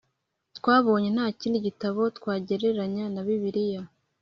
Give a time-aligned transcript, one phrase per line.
[0.57, 3.81] Twabonye ko nta kindi gitabo twagereranya na Bibiliya